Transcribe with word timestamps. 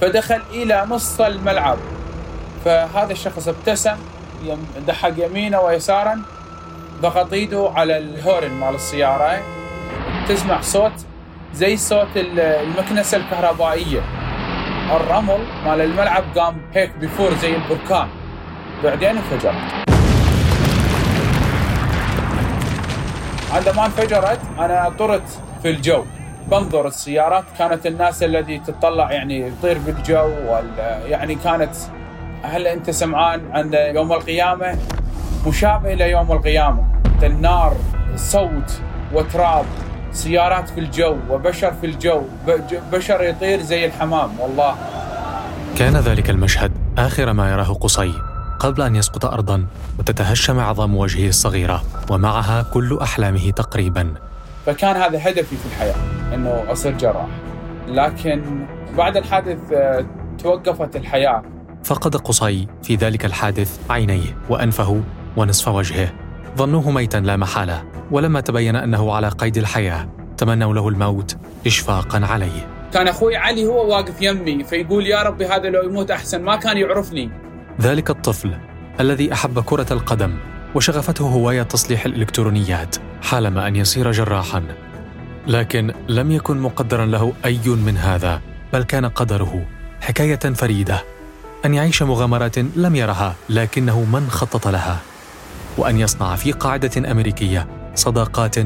فدخل 0.00 0.42
إلى 0.50 0.86
نص 0.90 1.20
الملعب. 1.20 1.78
فهذا 2.64 3.12
الشخص 3.12 3.48
ابتسم 3.48 3.96
دحق 4.86 5.12
يمينه 5.16 5.60
ويسارا 5.60 6.22
ضغط 7.00 7.32
ايده 7.32 7.72
على 7.74 7.98
الهورن 7.98 8.50
مال 8.50 8.74
السيارة. 8.74 9.40
تسمع 10.28 10.60
صوت 10.60 10.92
زي 11.54 11.76
صوت 11.76 12.08
المكنسة 12.16 13.16
الكهربائية. 13.16 14.00
الرمل 14.96 15.38
مال 15.64 15.80
الملعب 15.80 16.24
قام 16.36 16.56
هيك 16.74 16.90
بيفور 17.00 17.34
زي 17.34 17.56
البركان. 17.56 18.08
بعدين 18.84 19.08
انفجرت 19.08 19.54
عندما 23.52 23.86
انفجرت 23.86 24.40
أنا 24.58 24.92
طرت 24.98 25.40
في 25.62 25.70
الجو. 25.70 26.04
بنظر 26.50 26.86
السيارات 26.86 27.44
كانت 27.58 27.86
الناس 27.86 28.22
الذي 28.22 28.58
تطلع 28.58 29.12
يعني 29.12 29.50
تطير 29.50 29.78
بالجو 29.78 30.30
يعني 31.06 31.34
كانت 31.34 31.70
هل 32.42 32.66
أنت 32.66 32.90
سمعان 32.90 33.40
عن 33.52 33.70
يوم 33.74 34.12
القيامة؟ 34.12 34.78
مشابه 35.46 35.94
ليوم 35.94 36.32
القيامة. 36.32 36.84
النار 37.22 37.76
صوت 38.16 38.80
وتراب 39.12 39.64
سيارات 40.12 40.68
في 40.68 40.80
الجو 40.80 41.16
وبشر 41.30 41.72
في 41.80 41.86
الجو 41.86 42.22
بشر 42.92 43.22
يطير 43.22 43.60
زي 43.60 43.86
الحمام 43.86 44.40
والله. 44.40 44.74
كان 45.78 45.96
ذلك 45.96 46.30
المشهد 46.30 46.72
آخر 46.98 47.32
ما 47.32 47.50
يراه 47.50 47.74
قصي. 47.74 48.12
قبل 48.58 48.82
أن 48.82 48.96
يسقط 48.96 49.24
أرضا 49.24 49.66
وتتهشم 49.98 50.60
عظام 50.60 50.96
وجهه 50.96 51.28
الصغيرة 51.28 51.82
ومعها 52.10 52.62
كل 52.62 52.98
أحلامه 53.02 53.50
تقريبا. 53.50 54.14
فكان 54.66 54.96
هذا 54.96 55.18
هدفي 55.18 55.56
في 55.56 55.66
الحياة. 55.66 56.23
أنه 56.34 56.72
أصير 56.72 56.98
جراح. 56.98 57.28
لكن 57.88 58.66
بعد 58.96 59.16
الحادث 59.16 59.72
آه، 59.72 60.06
توقفت 60.38 60.96
الحياة. 60.96 61.42
فقد 61.84 62.16
قصي 62.16 62.66
في 62.82 62.96
ذلك 62.96 63.24
الحادث 63.24 63.90
عينيه 63.90 64.36
وأنفه 64.48 65.02
ونصف 65.36 65.68
وجهه. 65.68 66.12
ظنوه 66.56 66.90
ميتا 66.90 67.18
لا 67.18 67.36
محالة 67.36 67.84
ولما 68.10 68.40
تبين 68.40 68.76
أنه 68.76 69.12
على 69.12 69.28
قيد 69.28 69.56
الحياة 69.56 70.08
تمنوا 70.36 70.74
له 70.74 70.88
الموت 70.88 71.36
إشفاقا 71.66 72.26
عليه. 72.26 72.66
كان 72.92 73.08
أخوي 73.08 73.36
علي 73.36 73.66
هو 73.66 73.90
واقف 73.90 74.22
يمي 74.22 74.64
فيقول 74.64 75.06
يا 75.06 75.22
ربي 75.22 75.46
هذا 75.46 75.70
لو 75.70 75.82
يموت 75.82 76.10
أحسن 76.10 76.42
ما 76.42 76.56
كان 76.56 76.76
يعرفني. 76.76 77.30
ذلك 77.80 78.10
الطفل 78.10 78.58
الذي 79.00 79.32
أحب 79.32 79.60
كرة 79.60 79.92
القدم 79.92 80.34
وشغفته 80.74 81.24
هواية 81.24 81.62
تصليح 81.62 82.04
الإلكترونيات 82.06 82.96
حالم 83.22 83.58
أن 83.58 83.76
يصير 83.76 84.10
جراحا. 84.10 84.62
لكن 85.46 85.92
لم 86.08 86.30
يكن 86.30 86.58
مقدرا 86.58 87.06
له 87.06 87.32
أي 87.44 87.60
من 87.66 87.96
هذا 87.96 88.40
بل 88.72 88.82
كان 88.82 89.06
قدره 89.06 89.64
حكاية 90.00 90.36
فريدة. 90.36 91.04
أن 91.64 91.74
يعيش 91.74 92.02
مغامرات 92.02 92.58
لم 92.58 92.96
يرها 92.96 93.34
لكنه 93.48 94.04
من 94.04 94.30
خطط 94.30 94.68
لها. 94.68 95.00
وأن 95.78 95.98
يصنع 95.98 96.36
في 96.36 96.52
قاعدة 96.52 97.10
أمريكية 97.10 97.66
صداقات 97.94 98.56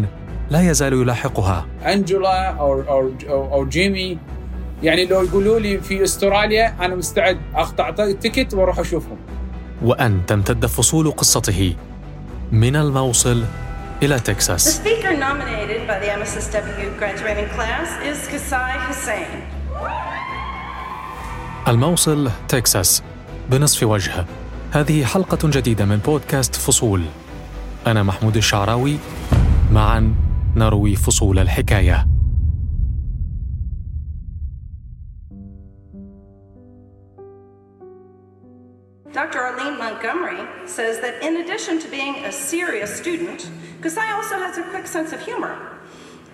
لا 0.50 0.70
يزال 0.70 0.92
يلاحقها. 0.92 1.66
أنجولا 1.86 2.48
أو, 2.48 2.80
أو, 2.80 3.12
أو, 3.28 3.54
أو 3.54 3.66
جيمي 3.66 4.18
يعني 4.82 5.06
لو 5.06 5.22
يقولوا 5.22 5.58
لي 5.58 5.80
في 5.80 6.04
أستراليا 6.04 6.74
أنا 6.80 6.94
مستعد. 6.94 7.38
أقطع 7.54 7.90
تيكت 8.12 8.54
وأروح 8.54 8.78
أشوفهم. 8.78 9.16
وأن 9.82 10.26
تمتد 10.26 10.66
فصول 10.66 11.10
قصته 11.10 11.74
من 12.52 12.76
الموصل 12.76 13.44
إلى 14.02 14.20
تكساس. 14.20 14.82
الموصل 21.68 22.30
تكساس 22.48 23.02
بنصف 23.50 23.83
وجه 23.83 24.27
هذه 24.73 25.05
حلقة 25.05 25.39
جديدة 25.45 25.84
من 25.84 25.96
بودكاست 25.96 26.56
فصول 26.56 27.05
أنا 27.86 28.02
محمود 28.02 28.36
الشعراوي 28.36 28.98
معا 29.73 30.14
نروي 30.56 30.96
فصول 30.96 31.39
الحكاية 31.39 32.06
Dr. 39.12 39.40
Arlene 39.40 39.78
Montgomery 39.78 40.42
says 40.67 41.00
that 41.00 41.23
in 41.23 41.39
addition 41.39 41.80
to 41.80 41.89
being 41.89 42.24
a 42.24 42.30
serious 42.30 42.94
student, 42.94 43.50
Kasai 43.83 44.08
also 44.18 44.36
has 44.44 44.58
a 44.58 44.64
quick 44.72 44.86
sense 44.96 45.11
of 45.16 45.20
humor. 45.30 45.55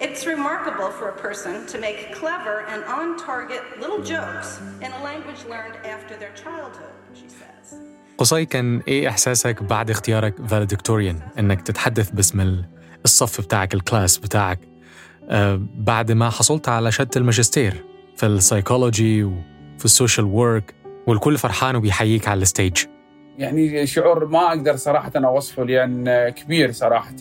It's 0.00 0.22
remarkable 0.34 0.90
for 0.98 1.06
a 1.14 1.16
person 1.26 1.54
to 1.72 1.76
make 1.86 1.98
clever 2.20 2.56
and 2.72 2.80
on 2.98 3.06
target 3.28 3.62
little 3.82 4.02
jokes 4.14 4.48
in 4.84 4.90
a 4.98 5.00
language 5.08 5.40
learned 5.54 5.76
after 5.94 6.14
their 6.22 6.34
childhood, 6.44 6.94
she 7.14 7.28
says. 7.28 7.78
قصي 8.18 8.44
كان 8.46 8.80
إيه 8.88 9.08
إحساسك 9.08 9.62
بعد 9.62 9.90
اختيارك 9.90 10.34
فالدكتوريان 10.48 11.20
إنك 11.38 11.62
تتحدث 11.62 12.10
باسم 12.10 12.62
الصف 13.04 13.40
بتاعك 13.40 13.74
ال 13.74 13.81
class 13.81 14.18
بتاعك 14.18 14.58
آه 15.28 15.60
بعد 15.74 16.12
ما 16.12 16.30
حصلت 16.30 16.68
على 16.68 16.92
شهادة 16.92 17.10
الماجستير 17.20 17.84
في 18.16 18.26
السايكولوجي 18.26 19.24
وفي 19.24 19.84
ال 19.84 19.90
social 19.90 20.26
work 20.26 20.74
والكل 21.06 21.38
فرحان 21.38 21.76
وبيحييك 21.76 22.28
على 22.28 22.42
ال 22.42 22.49
stage 22.49 22.84
يعني 23.38 23.86
شعور 23.86 24.26
ما 24.26 24.48
أقدر 24.48 24.76
صراحة 24.76 25.12
أوصفه 25.16 25.64
لأن 25.64 26.28
كبير 26.28 26.72
صراحة. 26.72 27.16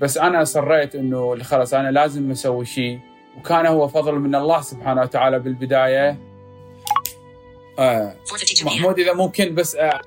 بس 0.00 0.18
أنا 0.18 0.42
اصريت 0.42 0.94
إنه 0.94 1.42
خلاص 1.42 1.74
أنا 1.74 1.90
لازم 1.90 2.30
أسوي 2.30 2.64
شيء 2.64 2.98
وكان 3.38 3.66
هو 3.66 3.88
فضل 3.88 4.14
من 4.14 4.34
الله 4.34 4.60
سبحانه 4.60 5.00
وتعالى 5.00 5.38
بالبداية. 5.38 6.18
آه 7.78 8.16
محمود 8.64 8.98
إذا 8.98 9.12
ممكن 9.12 9.54
بس 9.54 9.76
آه 9.76 10.00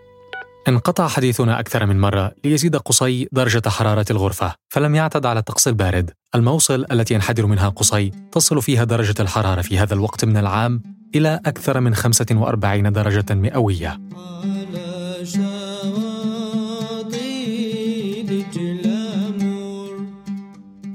انقطع 0.67 1.07
حديثنا 1.07 1.59
أكثر 1.59 1.85
من 1.85 2.00
مرة 2.00 2.31
ليزيد 2.44 2.75
قصي 2.75 3.28
درجة 3.31 3.69
حرارة 3.69 4.06
الغرفة 4.11 4.53
فلم 4.69 4.96
يعتد 4.96 5.25
على 5.25 5.40
الطقس 5.40 5.67
البارد. 5.67 6.11
الموصل 6.35 6.85
التي 6.91 7.13
ينحدر 7.13 7.46
منها 7.46 7.69
قصي 7.69 8.11
تصل 8.31 8.61
فيها 8.61 8.84
درجة 8.84 9.16
الحرارة 9.19 9.61
في 9.61 9.78
هذا 9.78 9.94
الوقت 9.94 10.25
من 10.25 10.38
العام 10.38 10.81
إلى 11.16 11.40
أكثر 11.46 11.79
من 11.79 11.96
45 11.96 12.91
درجة 12.91 13.34
مئوية. 13.34 14.00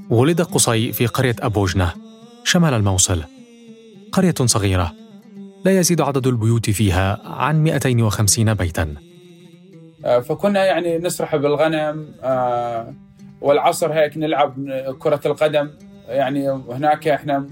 ولد 0.09 0.41
قصي 0.41 0.91
في 0.91 1.05
قرية 1.05 1.35
أبوجنة 1.39 1.93
شمال 2.43 2.73
الموصل. 2.73 3.23
قرية 4.11 4.33
صغيرة 4.45 4.93
لا 5.65 5.79
يزيد 5.79 6.01
عدد 6.01 6.27
البيوت 6.27 6.69
فيها 6.69 7.21
عن 7.25 7.63
250 7.63 8.53
بيتاً. 8.53 8.95
آه، 10.05 10.19
فكنا 10.19 10.65
يعني 10.65 10.97
نسرح 10.97 11.35
بالغنم 11.35 12.13
آه، 12.23 12.93
والعصر 13.41 13.93
هيك 13.93 14.17
نلعب 14.17 14.69
كرة 14.99 15.21
القدم. 15.25 15.69
يعني 16.07 16.49
هناك 16.49 17.07
إحنا 17.07 17.47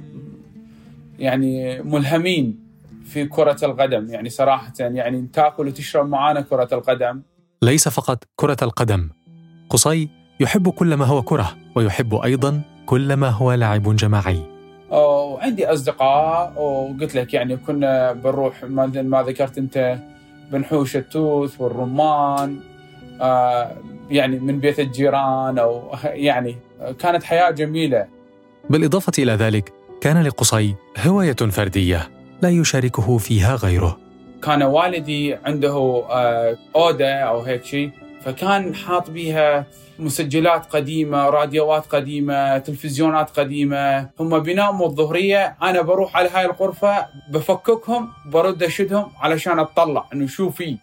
يعني 1.20 1.82
ملهمين 1.82 2.60
في 3.06 3.26
كرة 3.26 3.58
القدم. 3.64 4.08
يعني 4.10 4.30
صراحة 4.30 4.74
يعني 4.80 5.28
تأكل 5.34 5.68
وتشرب 5.68 6.10
معانا 6.10 6.42
كرة 6.42 6.70
القدم. 6.72 7.22
ليس 7.64 7.88
فقط 7.88 8.24
كرة 8.36 8.58
القدم 8.62 9.10
قصي 9.70 10.10
يحب 10.44 10.70
كل 10.70 10.94
ما 10.94 11.06
هو 11.06 11.22
كرة 11.22 11.56
ويحب 11.76 12.16
أيضا 12.16 12.62
كل 12.86 13.14
ما 13.14 13.30
هو 13.30 13.54
لعب 13.54 13.96
جماعي 13.96 14.40
وعندي 14.92 15.68
أصدقاء 15.68 16.54
وقلت 16.62 17.16
لك 17.16 17.34
يعني 17.34 17.58
كنا 17.58 18.14
بنروح 18.14 18.64
ما 18.64 19.24
ذكرت 19.28 19.58
أنت 19.58 19.98
بنحوش 20.52 20.96
التوث 20.96 21.62
والرمان 21.62 22.60
آه 23.22 23.72
يعني 24.10 24.40
من 24.40 24.60
بيت 24.60 24.80
الجيران 24.80 25.60
أو 25.60 25.96
يعني 26.28 26.56
كانت 27.00 27.24
حياة 27.24 27.52
جميلة. 27.52 28.06
بالإضافة 28.70 29.12
إلى 29.20 29.32
ذلك 29.32 29.74
كان 30.02 30.24
لقصي 30.24 30.76
هواية 31.06 31.36
فردية 31.36 32.10
لا 32.42 32.50
يشاركه 32.50 33.18
فيها 33.18 33.56
غيره. 33.56 33.98
كان 34.44 34.64
والدي 34.64 35.36
عنده 35.36 36.04
آه 36.10 36.58
أوضة 36.76 37.06
أو 37.06 37.42
هيك 37.42 37.64
شيء 37.66 37.92
فكان 38.26 38.76
حاط 38.76 39.10
بيها 39.10 39.66
مسجلات 40.00 40.66
قديمة، 40.66 41.30
راديوات 41.30 41.86
قديمة، 41.86 42.58
تلفزيونات 42.58 43.40
قديمة، 43.40 44.10
هم 44.20 44.40
بيناموا 44.40 44.88
الظهرية 44.88 45.58
أنا 45.62 45.82
بروح 45.82 46.18
على 46.18 46.30
هاي 46.30 46.46
الغرفة 46.46 47.06
بفككهم 47.32 48.10
برد 48.26 48.64
أشدهم 48.64 49.12
علشان 49.20 49.60
اطلع 49.60 50.06
إنه 50.14 50.28
شو 50.28 50.50
في. 50.50 50.78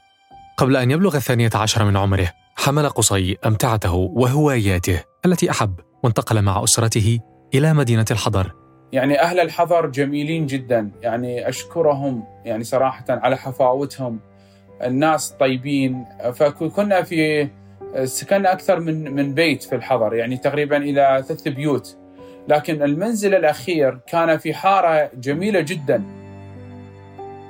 قبل 0.56 0.76
أن 0.76 0.90
يبلغ 0.90 1.16
الثانية 1.16 1.50
عشر 1.54 1.84
من 1.84 1.96
عمره 1.96 2.32
حمل 2.56 2.88
قصي 2.88 3.36
أمتعته 3.46 3.94
وهواياته 3.94 5.02
التي 5.26 5.50
أحب 5.50 5.74
وانتقل 6.04 6.42
مع 6.42 6.64
أسرته 6.64 7.18
إلى 7.54 7.74
مدينة 7.74 8.04
الحضر. 8.10 8.52
يعني 8.92 9.20
أهل 9.20 9.40
الحضر 9.40 9.86
جميلين 9.86 10.46
جدا، 10.46 10.90
يعني 11.02 11.48
أشكرهم 11.48 12.24
يعني 12.44 12.64
صراحة 12.64 13.04
على 13.08 13.36
حفاوتهم. 13.36 14.20
الناس 14.82 15.30
طيبين 15.30 16.04
فكنا 16.34 17.02
في 17.02 17.48
سكننا 18.04 18.52
أكثر 18.52 18.80
من 18.80 19.14
من 19.14 19.34
بيت 19.34 19.62
في 19.62 19.74
الحضر 19.74 20.14
يعني 20.14 20.36
تقريبا 20.36 20.76
إلى 20.76 21.24
ثلاث 21.28 21.48
بيوت. 21.48 21.96
لكن 22.48 22.82
المنزل 22.82 23.34
الأخير 23.34 23.98
كان 24.06 24.38
في 24.38 24.54
حارة 24.54 25.10
جميلة 25.14 25.60
جدا. 25.60 26.04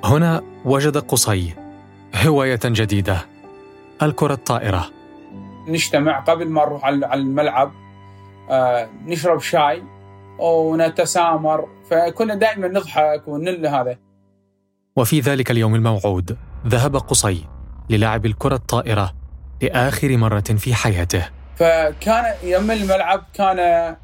هنا 0.03 0.43
وجد 0.65 0.97
قصي 0.97 1.53
هواية 2.25 2.59
جديدة 2.65 3.17
الكرة 4.01 4.33
الطائرة. 4.33 4.89
نجتمع 5.67 6.19
قبل 6.19 6.49
ما 6.49 6.65
نروح 6.65 6.85
على 6.85 7.13
الملعب 7.13 7.71
آه، 8.49 8.89
نشرب 9.05 9.39
شاي 9.39 9.83
ونتسامر 10.39 11.67
فكنا 11.89 12.35
دائما 12.35 12.67
نضحك 12.67 13.27
ونل 13.27 13.67
هذا. 13.67 13.97
وفي 14.95 15.19
ذلك 15.19 15.51
اليوم 15.51 15.75
الموعود 15.75 16.37
ذهب 16.67 16.95
قصي 16.95 17.45
للعب 17.89 18.25
الكرة 18.25 18.55
الطائرة 18.55 19.13
لآخر 19.61 20.17
مرة 20.17 20.39
في 20.41 20.73
حياته. 20.73 21.29
فكان 21.55 22.33
يوم 22.43 22.71
الملعب 22.71 23.23
كان 23.33 23.95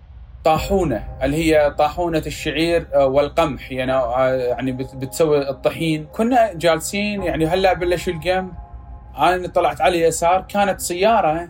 طاحونة 0.44 1.04
اللي 1.24 1.38
هي 1.38 1.72
طاحونة 1.78 2.24
الشعير 2.26 2.88
آه، 2.94 3.06
والقمح 3.06 3.72
يعني 3.72 3.94
آه، 3.94 4.34
يعني 4.34 4.72
بتسوي 4.72 5.50
الطحين. 5.50 6.06
كنا 6.06 6.54
جالسين 6.54 7.24
يعني 7.24 7.48
هلا 7.48 7.74
بلش 7.74 8.08
الجيم. 8.10 8.54
أنا 9.18 9.48
طلعت 9.48 9.82
على 9.82 9.98
اليسار 9.98 10.42
كانت 10.42 10.80
سيارة 10.80 11.50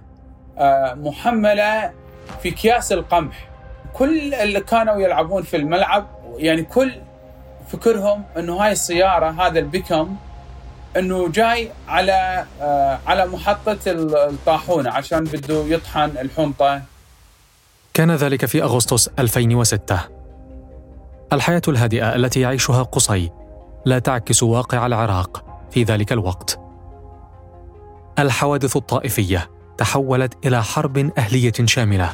آه، 0.57 0.93
محملة 0.93 1.91
في 2.43 2.49
اكياس 2.49 2.91
القمح. 2.91 3.49
كل 3.93 4.33
اللي 4.33 4.61
كانوا 4.61 4.95
يلعبون 5.01 5.43
في 5.43 5.57
الملعب 5.57 6.07
يعني 6.37 6.63
كل 6.63 6.91
فكرهم 7.71 8.23
إنه 8.37 8.53
هاي 8.53 8.71
السيارة 8.71 9.29
هذا 9.29 9.59
البيكم 9.59 10.15
إنه 10.97 11.29
جاي 11.29 11.71
على 11.87 12.45
على 13.07 13.25
محطة 13.25 13.77
الطاحونة 13.87 14.89
عشان 14.89 15.23
بده 15.23 15.63
يطحن 15.65 16.09
الحنطة. 16.21 16.81
كان 17.93 18.11
ذلك 18.11 18.45
في 18.45 18.63
أغسطس 18.63 19.07
2006 19.19 19.99
الحياة 21.33 21.61
الهادئة 21.67 22.15
التي 22.15 22.39
يعيشها 22.39 22.83
قصي 22.83 23.31
لا 23.85 23.99
تعكس 23.99 24.43
واقع 24.43 24.85
العراق 24.85 25.45
في 25.71 25.83
ذلك 25.83 26.11
الوقت. 26.11 26.59
الحوادث 28.19 28.77
الطائفية 28.77 29.49
تحولت 29.77 30.45
إلى 30.45 30.63
حرب 30.63 31.11
أهلية 31.17 31.53
شاملة. 31.65 32.11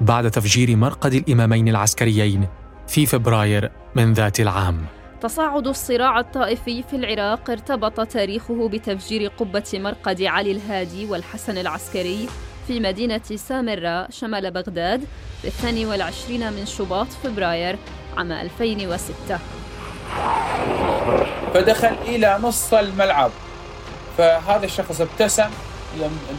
بعد 0.00 0.30
تفجير 0.30 0.76
مرقد 0.76 1.12
الإمامين 1.12 1.68
العسكريين 1.68 2.46
في 2.88 3.06
فبراير 3.06 3.70
من 3.94 4.12
ذات 4.12 4.40
العام. 4.40 4.86
تصاعد 5.20 5.66
الصراع 5.66 6.20
الطائفي 6.20 6.82
في 6.82 6.96
العراق 6.96 7.50
ارتبط 7.50 8.00
تاريخه 8.00 8.68
بتفجير 8.68 9.28
قبة 9.28 9.70
مرقد 9.74 10.22
علي 10.22 10.52
الهادي 10.52 11.06
والحسن 11.06 11.58
العسكري 11.58 12.28
في 12.66 12.80
مدينة 12.80 13.20
سامراء 13.34 14.10
شمال 14.10 14.50
بغداد 14.50 15.04
في 15.42 15.48
الثاني 15.48 15.86
والعشرين 15.86 16.52
من 16.52 16.66
شباط 16.66 17.06
فبراير 17.06 17.78
عام 18.16 18.32
2006 18.32 19.38
فدخل 21.54 21.96
إلى 22.06 22.38
نص 22.42 22.74
الملعب. 22.74 23.30
فهذا 24.18 24.64
الشخص 24.64 25.00
ابتسم 25.00 25.50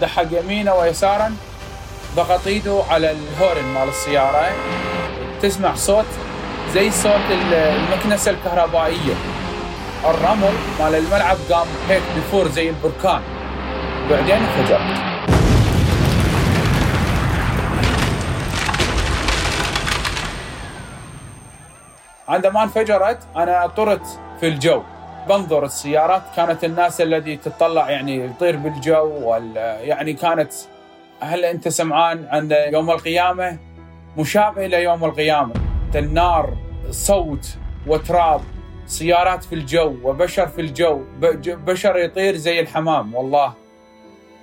دحق 0.02 0.26
يمينه 0.32 0.76
ويسارا 0.76 1.36
ضغط 2.16 2.48
إيده 2.48 2.84
على 2.90 3.12
الهورن 3.12 3.66
مال 3.66 3.90
السيارة. 3.90 4.52
تسمع 5.42 5.76
صوت 5.76 6.06
زي 6.74 6.92
صوت 6.92 7.22
المكنسة 7.32 8.32
الكهربائية. 8.32 9.14
الرمل 10.06 10.54
مال 10.80 10.96
الملعب 10.96 11.38
قام 11.52 11.68
هيك 11.90 12.02
بفور 12.18 12.48
زي 12.48 12.70
البركان. 12.70 13.22
بعدين 14.10 14.36
انفجرت. 14.36 15.04
عندما 22.28 22.64
انفجرت 22.64 23.20
أنا 23.36 23.68
طرت 23.68 24.20
في 24.40 24.48
الجو. 24.48 24.82
بنظر 25.30 25.66
السيارات 25.66 26.24
كانت 26.36 26.64
الناس 26.64 27.02
الذي 27.02 27.38
تطلع 27.38 27.90
يعني 27.90 28.26
يطير 28.26 28.56
بالجو 28.56 29.36
يعني 29.82 30.14
كانت 30.14 30.54
هل 31.20 31.46
أنت 31.46 31.68
سمعان 31.68 32.28
عن 32.32 32.52
يوم 32.52 32.92
القيامة؟ 32.92 33.58
مشابه 34.18 34.66
إلى 34.66 34.84
يوم 34.84 35.06
القيامة. 35.06 35.54
النار 35.96 36.54
صوت 36.90 37.58
وتراب 37.88 38.42
سيارات 38.86 39.44
في 39.44 39.56
الجو 39.56 39.96
وبشر 40.04 40.48
في 40.48 40.62
الجو 40.62 41.02
بشر 41.46 41.98
يطير 41.98 42.36
زي 42.36 42.60
الحمام 42.60 43.16
والله. 43.16 43.54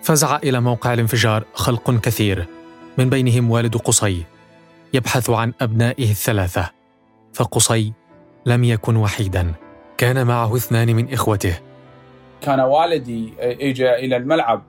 فزع 0.02 0.36
إلى 0.36 0.60
موقع 0.60 0.92
الانفجار 0.92 1.44
خلق 1.54 2.00
كثير. 2.00 2.46
من 2.98 3.10
بينهم 3.10 3.50
والد 3.50 3.76
قصي 3.76 4.24
يبحث 4.94 5.30
عن 5.30 5.52
أبنائه 5.60 6.10
الثلاثة. 6.10 6.70
فقصي 7.32 7.92
لم 8.46 8.64
يكن 8.64 8.96
وحيدا. 8.96 9.52
كان 9.98 10.26
معه 10.26 10.56
اثنان 10.56 10.96
من 10.96 11.12
إخوته. 11.12 11.58
كان 12.40 12.60
والدي 12.60 13.32
اجى 13.40 13.94
إلى 13.94 14.16
الملعب 14.16 14.62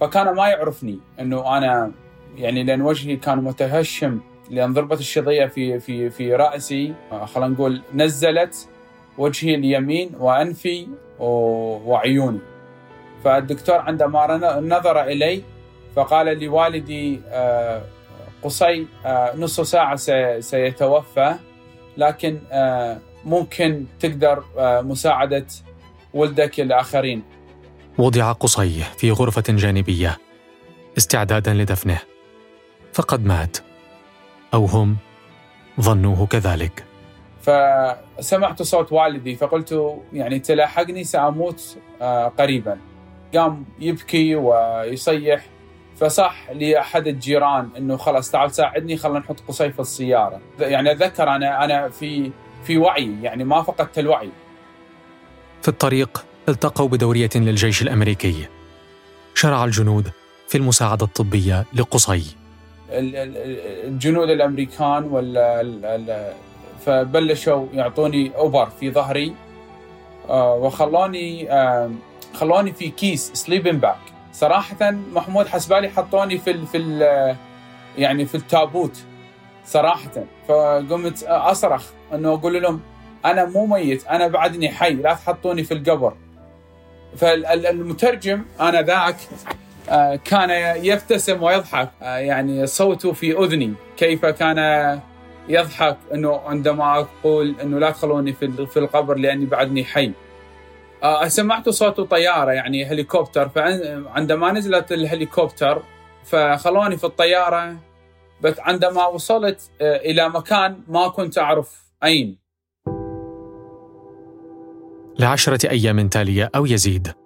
فكان 0.00 0.34
ما 0.34 0.48
يعرفني 0.48 0.98
إنه 1.20 1.58
أنا 1.58 1.92
يعني 2.36 2.64
لأن 2.64 2.82
وجهي 2.82 3.16
كان 3.16 3.38
متهشم. 3.38 4.20
لأن 4.52 4.72
ضربة 4.72 4.96
الشظية 4.96 5.46
في 5.46 5.80
في 5.80 6.10
في 6.10 6.34
رأسي 6.34 6.94
خلينا 7.24 7.48
نقول 7.48 7.82
نزلت 7.94 8.68
وجهي 9.18 9.54
اليمين 9.54 10.10
وأنفي 10.18 10.88
وعيوني. 11.18 12.38
فالدكتور 13.24 13.76
عندما 13.76 14.60
نظر 14.60 15.02
إلي 15.02 15.42
فقال 15.96 16.38
لي 16.38 16.48
والدي 16.48 17.20
آه، 17.28 17.82
قصي 18.42 18.86
آه، 19.06 19.36
نص 19.36 19.60
ساعة 19.60 19.96
سيتوفى 20.40 21.34
لكن 21.96 22.38
آه، 22.52 22.98
ممكن 23.24 23.86
تقدر 24.00 24.44
آه، 24.58 24.80
مساعدة 24.80 25.46
ولدك 26.14 26.60
الآخرين. 26.60 27.22
وضع 27.98 28.32
قصي 28.32 28.84
في 28.96 29.10
غرفة 29.10 29.44
جانبية 29.48 30.18
استعدادا 30.98 31.54
لدفنه. 31.54 31.98
فقد 32.92 33.24
مات. 33.24 33.71
أو 34.54 34.66
هم 34.66 34.96
ظنوه 35.80 36.26
كذلك. 36.26 36.84
فسمعت 37.42 38.62
صوت 38.62 38.92
والدي 38.92 39.36
فقلت 39.36 39.98
يعني 40.12 40.38
تلاحقني 40.38 41.04
سأموت 41.04 41.76
آه، 42.02 42.28
قريبا. 42.28 42.78
قام 43.34 43.64
يبكي 43.80 44.34
ويصيح 44.36 45.44
فصح 45.96 46.50
لأحد 46.50 47.06
الجيران 47.06 47.68
إنه 47.78 47.96
خلاص 47.96 48.30
تعال 48.30 48.50
ساعدني 48.50 48.96
خلينا 48.96 49.18
نحط 49.18 49.40
قصي 49.48 49.70
في 49.72 49.80
السياره 49.80 50.40
يعني 50.58 50.92
أتذكر 50.92 51.28
أنا 51.28 51.64
أنا 51.64 51.88
في 51.88 52.30
في 52.64 52.78
وعي 52.78 53.22
يعني 53.22 53.44
ما 53.44 53.62
فقدت 53.62 53.98
الوعي. 53.98 54.30
في 55.62 55.68
الطريق 55.68 56.24
التقوا 56.48 56.88
بدورية 56.88 57.30
للجيش 57.34 57.82
الأمريكي. 57.82 58.46
شرع 59.34 59.64
الجنود 59.64 60.10
في 60.48 60.58
المساعدة 60.58 61.06
الطبية 61.06 61.64
لقصي. 61.74 62.41
الجنود 62.92 64.30
الأمريكان 64.30 65.04
ولا 65.04 66.32
فبلشوا 66.86 67.66
يعطوني 67.72 68.32
أوبر 68.36 68.66
في 68.66 68.90
ظهري 68.90 69.34
آه، 70.28 70.54
وخلوني 70.54 71.52
آه، 71.52 71.90
خلوني 72.34 72.72
في 72.72 72.88
كيس 72.90 73.32
sleeping 73.34 73.78
bag 73.78 73.96
صراحة 74.32 74.90
محمود 74.90 75.46
حسبالي 75.46 75.88
حطوني 75.88 76.38
في 76.38 76.66
في 76.66 76.78
يعني 77.98 78.26
في 78.26 78.34
التابوت. 78.34 78.98
صراحة. 79.66 80.10
فقمت 80.48 81.22
أصرخ 81.22 81.84
إنه 82.14 82.34
أقول 82.34 82.62
لهم 82.62 82.80
أنا 83.24 83.44
مو 83.44 83.66
ميت 83.66 84.06
أنا 84.06 84.28
بعدني 84.28 84.68
حي 84.68 84.94
لا 84.94 85.14
تحطوني 85.14 85.64
في 85.64 85.74
القبر. 85.74 86.14
فالمترجم 87.16 88.44
أنا 88.60 88.82
ذاك 88.82 89.16
كان 90.24 90.76
يبتسم 90.84 91.42
ويضحك. 91.42 91.90
آه، 92.02 92.16
يعني 92.16 92.66
صوته 92.66 93.12
في 93.12 93.38
أذني. 93.38 93.74
كيف 93.96 94.26
كان 94.26 95.00
يضحك؟ 95.48 95.96
إنه 96.14 96.40
عندما 96.46 96.98
أقول 96.98 97.54
إنه 97.62 97.78
لا 97.78 97.90
تخلوني 97.90 98.32
في 98.32 98.76
القبر 98.76 99.14
لأني 99.18 99.46
بعدني 99.46 99.84
حي. 99.84 100.12
آه 101.02 101.28
سمعت 101.28 101.68
صوت 101.68 102.00
طيارة 102.00 102.50
يعني 102.52 102.84
هليكوبتر. 102.84 103.48
فعندما 103.48 104.52
نزلت 104.52 104.92
الهليكوبتر 104.92 105.82
فخلوني 106.24 106.96
في 106.96 107.04
الطيارة 107.04 107.76
بس 108.40 108.60
عندما 108.60 109.06
وصلت 109.06 109.70
آه 109.80 109.96
إلى 109.96 110.28
مكان 110.28 110.80
ما 110.88 111.08
كنت 111.08 111.38
أعرف 111.38 111.82
أين. 112.04 112.38
لعشرة 115.18 115.70
أيام 115.70 116.08
تالية 116.08 116.50
أو 116.54 116.66
يزيد. 116.66 117.21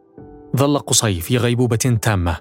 ظل 0.57 0.79
قصي 0.79 1.21
في 1.21 1.37
غيبوبة 1.37 1.99
تامة 2.03 2.37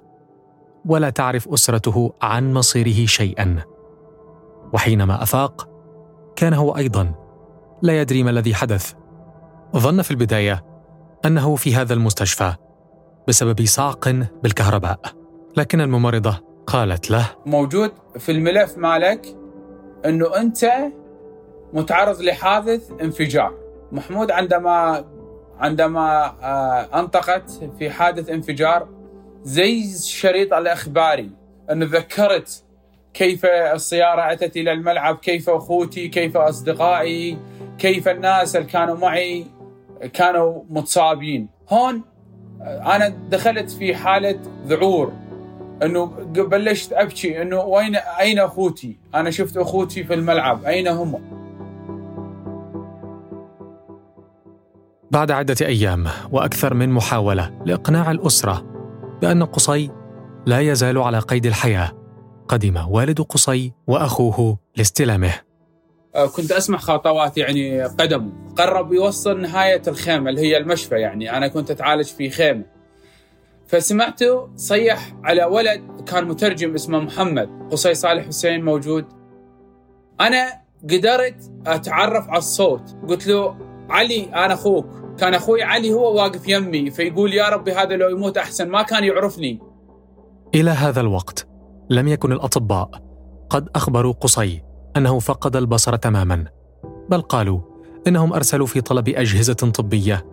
ولا 0.86 1.10
تعرف 1.10 1.50
أسرته 1.50 2.14
عن 2.22 2.54
مصيره 2.54 3.06
شيئا. 3.06 3.64
وحينما 4.74 5.24
أفاق 5.24 5.70
كان 6.36 6.54
هو 6.54 6.78
أيضا 6.78 7.14
لا 7.82 8.02
يدري 8.02 8.24
ما 8.24 8.30
الذي 8.30 8.56
حدث. 8.56 8.94
ظن 9.76 10.02
في 10.02 10.12
البداية 10.12 10.66
أنه 11.26 11.56
في 11.56 11.76
هذا 11.76 11.94
المستشفى 11.94 12.54
بسبب 13.28 13.66
صعق 13.66 14.10
بالكهرباء 14.44 15.00
لكن 15.58 15.82
الممرضة 15.82 16.38
قالت 16.68 17.12
له 17.12 17.26
موجود 17.46 17.92
في 18.20 18.32
الملف 18.32 18.78
مالك 18.78 19.38
إنه 20.06 20.38
أنت 20.38 20.66
متعرض 21.74 22.22
لحادث 22.22 22.92
انفجار. 23.02 23.54
محمود 23.92 24.32
عندما 24.32 25.06
عندما 25.60 26.26
آه، 26.44 27.00
أنطقت 27.00 27.52
في 27.80 27.90
حادث 27.90 28.30
انفجار 28.30 28.88
زي 29.44 29.82
الشريط 29.96 30.54
الإخباري 30.54 31.32
انه 31.72 31.86
ذكرت 31.86 32.64
كيف 33.14 33.46
السيارة 33.46 34.32
أتت 34.32 34.58
إلى 34.58 34.72
الملعب 34.72 35.18
كيف 35.18 35.50
أخوتي 35.50 36.08
كيف 36.08 36.38
أصدقائي 36.38 37.38
كيف 37.78 38.08
الناس 38.08 38.56
اللي 38.56 38.68
كانوا 38.68 38.96
معي 38.98 39.46
كانوا 40.14 40.64
متصابين 40.70 41.48
هون 41.70 42.02
آه، 42.62 42.96
أنا 42.96 43.08
دخلت 43.08 43.72
في 43.72 43.96
حالة 43.96 44.40
ذعور 44.68 45.14
إنه 45.84 46.06
بلشت 46.26 46.94
أبكي 46.94 47.42
إنه 47.42 47.62
وين 47.62 47.96
أين 47.96 48.40
أخوتي؟ 48.40 48.98
أنا 49.16 49.32
شفت 49.32 49.58
أخوتي 49.58 50.04
في 50.04 50.14
الملعب، 50.14 50.66
أين 50.66 50.88
هم؟ 50.88 51.35
بعد 55.16 55.32
عدة 55.32 55.56
أيام 55.62 56.08
وأكثر 56.32 56.74
من 56.74 56.90
محاولة 56.90 57.62
لإقناع 57.66 58.12
الأسرة 58.12 58.66
بأن 59.22 59.44
قصي 59.44 59.92
لا 60.46 60.60
يزال 60.60 60.98
على 60.98 61.20
قيد 61.20 61.46
الحياة 61.46 61.92
قدم 62.48 62.78
والد 62.90 63.22
قصي 63.22 63.74
وأخوه 63.88 64.60
لاستلامه. 64.76 65.34
آه، 66.16 66.26
كنت 66.26 66.52
أسمع 66.52 66.78
خطوات 66.78 67.38
يعني 67.38 67.84
قدم 67.84 68.32
قرب 68.58 68.94
يوصل 68.94 69.42
نهاية 69.42 69.82
الخيمة 69.88 70.30
اللي 70.30 70.42
هي 70.42 70.58
المشفى 70.58 70.96
يعني 70.96 71.38
أنا 71.38 71.48
كنت 71.48 71.72
أتعالج 71.72 72.06
في 72.06 72.30
خيمة. 72.30 72.64
فسمعته 73.68 74.50
صيح 74.56 75.14
على 75.24 75.44
ولد 75.44 75.82
كان 76.08 76.26
مترجم 76.28 76.74
اسمه 76.74 77.00
محمد 77.00 77.50
قصي 77.72 77.94
صالح 77.94 78.28
حسين 78.28 78.66
موجود. 78.66 79.06
أنا 80.22 80.62
قدرت 80.84 81.52
أتعرف 81.68 82.30
على 82.30 82.38
الصوت 82.38 82.96
قلت 83.08 83.28
له 83.28 83.58
علي 83.90 84.24
أنا 84.24 84.54
أخوك. 84.54 85.05
كان 85.18 85.34
أخوي 85.34 85.64
علي 85.64 85.94
هو 85.94 86.16
واقف 86.16 86.50
يمي 86.50 86.92
فيقول 86.92 87.34
يا 87.34 87.50
ربي 87.50 87.72
هذا 87.72 87.96
لو 87.96 88.10
يموت 88.10 88.38
أحسن 88.38 88.70
ما 88.70 88.82
كان 88.82 89.04
يعرفني. 89.04 89.60
إلى 90.56 90.72
هذا 90.72 91.02
الوقت 91.02 91.48
لم 91.90 92.08
يكن 92.08 92.32
الأطباء 92.32 92.90
قد 93.50 93.70
أخبروا 93.76 94.14
قصي 94.14 94.64
أنه 94.98 95.20
فقد 95.20 95.56
البصر 95.56 95.96
تماما 95.96 96.46
بل 97.10 97.22
قالوا 97.22 97.60
إنهم 98.08 98.34
أرسلوا 98.34 98.68
في 98.68 98.82
طلب 98.82 99.10
أجهزة 99.10 99.54
طبية 99.54 100.26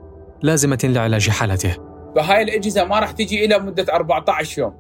لازمة 0.43 0.79
لعلاج 0.85 1.31
حالته. 1.31 1.77
فهاي 2.17 2.43
الأجهزة 2.43 2.85
ما 2.85 2.99
راح 2.99 3.11
تجي 3.11 3.45
إلى 3.45 3.59
مدة 3.59 3.95
14 3.95 4.63
يوم. 4.63 4.75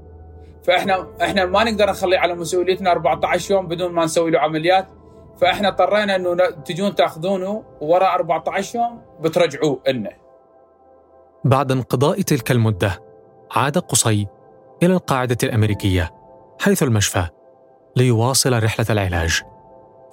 فإحنا 0.63 1.07
إحنا 1.23 1.45
ما 1.45 1.65
نقدر 1.65 1.91
نخليه 1.91 2.19
على 2.19 2.35
مسؤوليتنا 2.35 2.93
14 2.93 3.55
يوم 3.55 3.67
بدون 3.67 3.93
ما 3.93 4.05
نسوي 4.05 4.31
له 4.31 4.39
عمليات. 4.39 4.87
فإحنا 5.41 5.69
اضطرينا 5.69 6.17
إنه 6.17 6.37
تجون 6.65 6.95
تأخذونه 6.95 7.63
وراء 7.81 8.15
14 8.15 8.79
يوم 8.79 9.01
بترجعوه 9.23 9.83
لنا 9.89 10.11
بعد 11.45 11.73
انقضاء 11.73 12.21
تلك 12.21 12.51
المدة 12.51 13.03
عاد 13.51 13.79
قصي 13.79 14.27
إلى 14.83 14.93
القاعدة 14.93 15.37
الأمريكية 15.43 16.11
حيث 16.61 16.83
المشفى 16.83 17.27
ليواصل 17.97 18.63
رحلة 18.63 18.87
العلاج. 18.91 19.43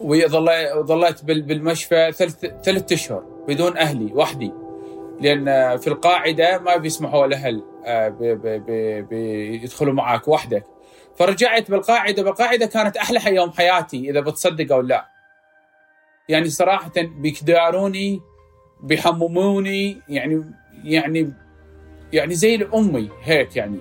وظليت 0.01 1.25
بالمشفى 1.25 2.11
ثلاث 2.11 2.45
ثلاث 2.45 2.91
أشهر 2.91 3.23
بدون 3.47 3.77
أهلي 3.77 4.13
وحدي. 4.13 4.53
لأن 5.21 5.77
في 5.77 5.87
القاعدة 5.87 6.59
ما 6.59 6.75
بيسمحوا 6.75 7.25
الاهل 7.25 7.63
بيدخلوا 9.09 9.93
معك 9.93 10.27
وحدك. 10.27 10.63
فرجعت 11.15 11.71
بالقاعدة 11.71 12.23
بالقاعدة 12.23 12.65
كانت 12.65 12.97
أحلى 12.97 13.35
يوم 13.35 13.51
حياتي 13.51 14.09
إذا 14.09 14.19
بتصدق 14.19 14.75
أو 14.75 14.81
لا 14.81 15.05
يعني 16.29 16.49
صراحة 16.49 16.91
بيكداروني 16.97 18.21
بيحمموني 18.83 20.01
يعني 20.09 20.43
يعني 20.83 21.33
يعني 22.13 22.35
زي 22.35 22.55
الأمي 22.55 23.09
هيك 23.23 23.55
يعني. 23.55 23.77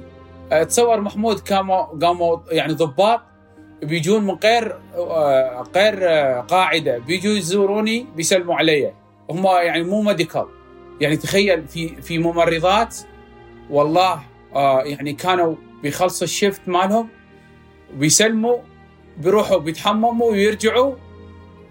اتصور 0.53 1.01
محمود 1.01 1.39
قاموا 1.39 1.83
قاموا 1.83 2.39
يعني 2.51 2.73
ضباط 2.73 3.21
بيجون 3.83 4.25
من 4.25 4.35
غير 4.45 4.79
آه، 4.97 5.65
غير 5.77 5.99
آه، 6.03 6.41
قاعدة 6.41 6.99
بيجوا 6.99 7.33
يزوروني 7.33 8.07
بيسلموا 8.17 8.55
علي. 8.55 8.93
هم 9.31 9.47
يعني 9.47 9.83
مو 9.83 10.03
medical 10.03 10.47
يعني 11.01 11.17
تخيل 11.17 11.69
في 11.69 12.03
في 12.03 12.19
ممرضات 12.19 12.97
والله 13.71 14.23
آه 14.55 14.83
يعني 14.83 15.13
كانوا 15.13 15.55
بيخلصوا 15.83 16.25
ال 16.25 16.32
shift 16.32 16.69
مالهم 16.69 17.09
بيسلموا 17.95 18.59
بيروحوا 19.19 19.59
بيتحمموا 19.59 20.31
ويرجعوا 20.31 20.95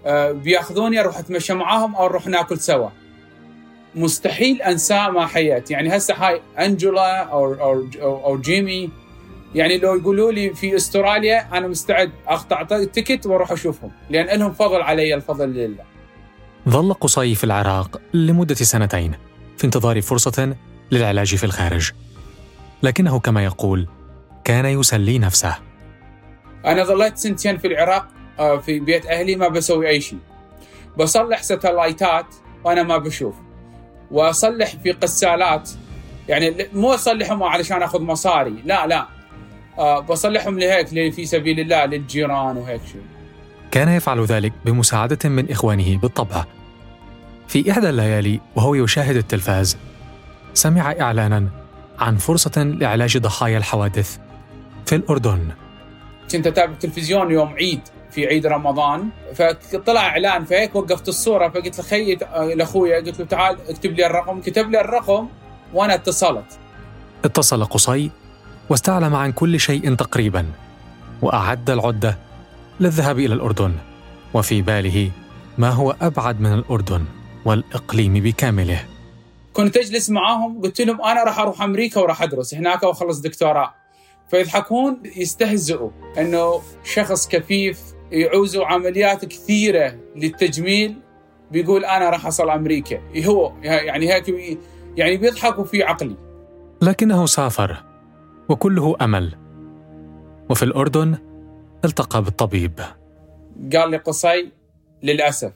آه 0.06 0.32
بياخذوني 0.32 1.00
أروح 1.00 1.18
أتمشى 1.18 1.54
معاهم 1.54 1.94
أو 1.94 2.06
نروح 2.06 2.26
ناكل 2.26 2.58
سوا. 2.58 2.88
مستحيل 3.98 4.62
أنساه 4.62 5.10
ما 5.10 5.26
حيات 5.26 5.70
يعني 5.70 5.96
هسه 5.96 6.14
هاي 6.14 6.40
أنجولا 6.58 7.22
أو 7.22 7.54
أو 7.54 7.86
أو, 8.02 8.40
جيمي 8.40 8.90
يعني 9.54 9.78
لو 9.78 9.94
يقولوا 9.94 10.32
لي 10.32 10.54
في 10.54 10.76
أستراليا 10.76 11.58
أنا 11.58 11.68
مستعد 11.68 12.10
أقطع 12.26 12.62
تكت 12.62 13.26
وأروح 13.26 13.52
أشوفهم 13.52 13.90
لأن 14.10 14.38
لهم 14.38 14.52
فضل 14.52 14.82
علي 14.82 15.14
الفضل 15.14 15.48
لله. 15.48 15.84
ظل 16.68 16.94
قصي 16.94 17.34
في 17.34 17.44
العراق 17.44 18.00
لمدة 18.14 18.54
سنتين 18.54 19.14
في 19.56 19.64
انتظار 19.64 20.02
فرصة 20.02 20.56
للعلاج 20.90 21.34
في 21.34 21.44
الخارج. 21.44 21.90
لكنه 22.82 23.20
كما 23.20 23.44
يقول 23.44 23.88
كان 24.44 24.66
يسلي 24.66 25.18
نفسه. 25.18 25.54
أنا 26.64 26.84
ظليت 26.84 27.16
سنتين 27.16 27.58
في 27.58 27.66
العراق 27.66 28.08
آه، 28.38 28.58
في 28.58 28.80
بيت 28.80 29.06
أهلي 29.06 29.36
ما 29.36 29.48
بسوي 29.48 29.88
أي 29.88 30.00
شيء. 30.00 30.18
بصلح 30.98 31.42
ستلايتات 31.42 32.26
وأنا 32.64 32.82
ما 32.82 32.96
بشوف. 32.96 33.34
وأصلح 34.10 34.76
في 34.82 34.92
قسالات. 34.92 35.70
يعني 36.28 36.54
مو 36.72 36.94
أصلحهم 36.94 37.42
علشان 37.42 37.82
أخذ 37.82 38.02
مصاري 38.02 38.54
لا 38.64 38.86
لا. 38.86 39.06
آه 39.78 40.00
بصلحهم 40.00 40.58
لهيك 40.58 41.12
في 41.14 41.26
سبيل 41.26 41.60
الله 41.60 41.84
للجيران 41.84 42.56
وهيك 42.56 42.80
شيء 42.92 43.02
كان 43.70 43.88
يفعل 43.88 44.24
ذلك 44.24 44.52
بمساعدة 44.64 45.28
من 45.28 45.50
إخوانه 45.50 45.98
بالطبع. 45.98 46.44
في 47.48 47.70
إحدى 47.70 47.88
الليالي 47.88 48.40
وهو 48.56 48.74
يشاهد 48.74 49.16
التلفاز 49.16 49.76
سمع 50.54 50.94
إعلانا 51.00 51.48
عن 51.98 52.16
فرصة 52.16 52.62
لعلاج 52.62 53.18
ضحايا 53.18 53.58
الحوادث 53.58 54.18
في 54.86 54.94
الأردن. 54.94 55.48
كنت 56.30 56.46
أتابع 56.46 56.72
التلفزيون 56.72 57.30
يوم 57.30 57.48
عيد. 57.54 57.80
في 58.10 58.26
عيد 58.26 58.46
رمضان. 58.46 59.08
فطلع 59.34 60.00
إعلان 60.00 60.44
فهيك 60.44 60.76
وقفت 60.76 61.08
الصورة 61.08 61.48
فقلت 61.48 61.78
لخي 61.80 62.14
لاخويا 62.54 62.96
قلت 62.96 63.20
له 63.20 63.26
تعال 63.26 63.58
اكتب 63.68 63.92
لي 63.92 64.06
الرقم. 64.06 64.40
كتب 64.40 64.70
لي 64.70 64.80
الرقم 64.80 65.28
وأنا 65.74 65.94
اتصلت. 65.94 66.58
اتصل 67.24 67.64
قصي 67.64 68.10
واستعلم 68.68 69.14
عن 69.14 69.32
كل 69.32 69.60
شيء 69.60 69.94
تقريبا 69.94 70.46
وأعد 71.22 71.70
العدة 71.70 72.18
للذهاب 72.80 73.18
إلى 73.18 73.34
الأردن. 73.34 73.72
وفي 74.34 74.62
باله 74.62 75.10
ما 75.58 75.70
هو 75.70 75.96
أبعد 76.02 76.40
من 76.40 76.52
الأردن 76.52 77.04
والإقليم 77.44 78.14
بكامله. 78.14 78.84
كنت 79.52 79.76
أجلس 79.76 80.10
معاهم 80.10 80.60
قلت 80.62 80.80
لهم 80.80 81.02
أنا 81.02 81.24
راح 81.24 81.38
أروح 81.38 81.62
أمريكا 81.62 82.00
وراح 82.00 82.22
أدرس 82.22 82.54
هناك 82.54 82.82
وأخلص 82.82 83.18
دكتوراه. 83.18 83.74
فيضحكون 84.30 85.02
يستهزئوا 85.16 85.90
إنه 86.18 86.62
شخص 86.84 87.28
كفيف 87.28 87.80
يعوزوا 88.12 88.66
عمليات 88.66 89.24
كثيرة 89.24 89.98
للتجميل 90.16 90.96
بيقول 91.50 91.84
أنا 91.84 92.10
راح 92.10 92.26
أصل 92.26 92.50
أمريكا. 92.50 93.00
هو؟ 93.26 93.52
يعني 93.62 94.14
هيك 94.14 94.58
يعني 94.96 95.16
بيضحكوا 95.16 95.64
في 95.64 95.82
عقلي. 95.82 96.16
لكنه 96.82 97.26
سافر 97.26 97.84
وكله 98.48 98.96
أمل. 99.00 99.34
وفي 100.50 100.62
الأردن 100.62 101.18
التقى 101.84 102.22
بالطبيب. 102.22 102.80
قال 103.76 103.90
لي 103.90 103.96
قصي 103.96 104.52
للأسف. 105.02 105.52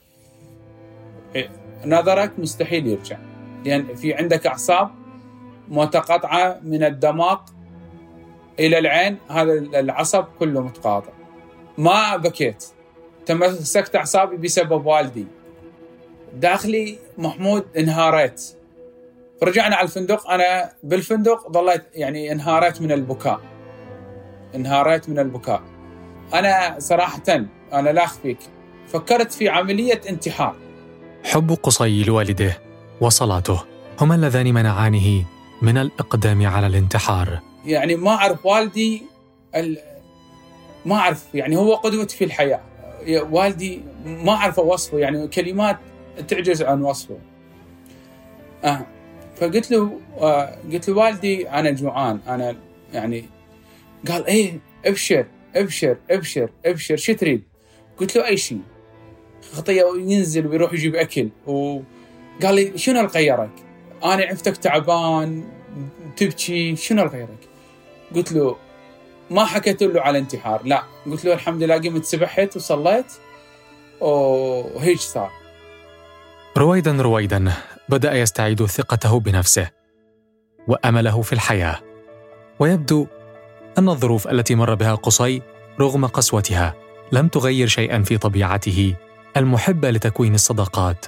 نظرك 1.85 2.31
مستحيل 2.37 2.87
يرجع. 2.87 3.17
لأن 3.65 3.95
في 3.95 4.13
عندك 4.13 4.47
أعصاب 4.47 4.89
متقطعة 5.69 6.59
من 6.63 6.83
الدماغ 6.83 7.39
إلى 8.59 8.79
العين 8.79 9.17
هذا 9.29 9.53
العصب 9.53 10.25
كله 10.39 10.61
متقاطع. 10.61 11.12
ما 11.77 12.17
بكيت. 12.17 12.65
تمسكت 13.25 13.95
أعصابي 13.95 14.37
بسبب 14.37 14.85
والدي. 14.85 15.27
داخلي 16.33 16.99
محمود 17.17 17.65
انهاريت. 17.77 18.43
رجعنا 19.43 19.75
على 19.75 19.85
الفندق. 19.85 20.29
أنا 20.29 20.71
بالفندق 20.83 21.51
ظليت 21.51 21.83
يعني 21.93 22.31
انهاريت 22.31 22.81
من 22.81 22.91
البكاء. 22.91 23.41
انهاريت 24.55 25.09
من 25.09 25.19
البكاء. 25.19 25.61
أنا 26.33 26.75
صراحة 26.79 27.23
أنا 27.73 27.89
لا 27.89 28.03
أخفيك. 28.03 28.39
فكرت 28.87 29.31
في 29.31 29.49
عملية 29.49 30.01
انتحار. 30.09 30.55
حب 31.23 31.57
قصي 31.63 32.03
لوالده 32.03 32.57
وصلاته. 33.01 33.63
هما 34.01 34.15
اللذان 34.15 34.53
منعانه 34.53 35.25
من 35.61 35.77
الإقدام 35.77 36.47
على 36.47 36.67
الانتحار. 36.67 37.39
يعني 37.65 37.95
ما 37.95 38.11
أعرف 38.11 38.45
والدي 38.45 39.03
ال... 39.55 39.77
ما 40.85 40.95
أعرف 40.95 41.25
يعني 41.33 41.55
هو 41.57 41.75
قدوتي 41.75 42.17
في 42.17 42.23
الحياة 42.23 42.61
والدي 43.07 43.81
ما 44.05 44.31
أعرف 44.31 44.59
اوصفه 44.59 44.97
يعني 44.97 45.27
كلمات 45.27 45.77
تعجز 46.27 46.61
عن 46.61 46.81
وصفه 46.81 47.17
آه 48.63 48.85
فقلت 49.35 49.71
له 49.71 49.99
آه 50.17 50.57
قلت 50.73 50.89
له 50.89 50.95
والدي 50.95 51.49
أنا 51.49 51.71
جوعان 51.71 52.19
أنا 52.27 52.55
يعني 52.93 53.25
قال 54.07 54.25
إيه 54.25 54.59
أبشر 54.85 55.25
أبشر 55.55 55.97
أبشر 56.11 56.49
أبشر 56.65 56.95
شو 56.95 57.13
تريد؟ 57.13 57.43
قلت 57.97 58.15
له 58.17 58.27
أي 58.27 58.37
شيء 58.37 58.61
خطيه 59.53 59.83
ينزل 59.95 60.47
ويروح 60.47 60.73
يجيب 60.73 60.95
أكل 60.95 61.29
وقال 61.45 62.55
لي 62.55 62.77
شنو 62.77 62.99
اللي 62.99 63.11
غيرك؟ 63.11 63.51
أنا 64.03 64.23
عفتك 64.23 64.57
تعبان 64.57 65.43
تبكي 66.17 66.75
شنو 66.75 67.03
اللي 67.03 67.13
غيرك؟ 67.13 67.49
قلت 68.15 68.31
له 68.31 68.55
ما 69.33 69.45
حكيت 69.45 69.83
له 69.83 70.01
على 70.01 70.19
انتحار 70.19 70.61
لا. 70.65 70.83
قلت 71.05 71.25
له 71.25 71.33
الحمد 71.33 71.63
لله 71.63 71.77
قمت 71.77 72.05
سبحت 72.05 72.55
وصليت. 72.55 73.05
وهيك 74.01 74.99
صار. 74.99 75.31
رويدا 76.57 76.91
رويدا 76.91 77.53
بدأ 77.89 78.13
يستعيد 78.13 78.65
ثقته 78.65 79.19
بنفسه 79.19 79.69
وأمله 80.67 81.21
في 81.21 81.33
الحياة. 81.33 81.79
ويبدو 82.59 83.07
أن 83.77 83.89
الظروف 83.89 84.27
التي 84.27 84.55
مر 84.55 84.73
بها 84.73 84.95
قصي 84.95 85.41
رغم 85.79 86.05
قسوتها 86.05 86.73
لم 87.11 87.27
تغير 87.27 87.67
شيئا 87.67 88.03
في 88.03 88.17
طبيعته 88.17 88.95
المحبة 89.37 89.89
لتكوين 89.89 90.35
الصداقات. 90.35 91.05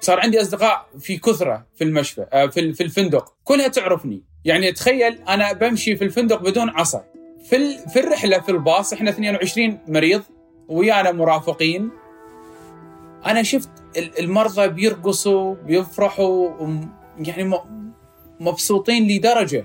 صار 0.00 0.20
عندي 0.20 0.40
أصدقاء 0.40 0.86
في 0.98 1.16
كثرة 1.16 1.66
في 1.74 1.84
المشفى 1.84 2.26
آه، 2.32 2.46
في 2.46 2.72
في 2.72 2.82
الفندق. 2.82 3.32
كلها 3.44 3.68
تعرفني. 3.68 4.24
يعني 4.44 4.72
تخيل 4.72 5.18
أنا 5.28 5.52
بمشي 5.52 5.96
في 5.96 6.04
الفندق 6.04 6.42
بدون 6.42 6.68
عصا. 6.68 7.04
في 7.44 7.78
في 7.78 8.00
الرحلة 8.00 8.40
في 8.40 8.48
الباص 8.48 8.92
إحنا 8.92 9.10
22 9.10 9.78
مريض 9.88 10.22
ويانا 10.68 11.12
مرافقين. 11.12 11.90
أنا 13.26 13.42
شفت 13.42 13.68
المرضى 13.96 14.68
بيرقصوا 14.68 15.54
بيفرحوا 15.54 16.50
يعني 17.18 17.60
مبسوطين 18.40 19.08
لدرجة. 19.08 19.64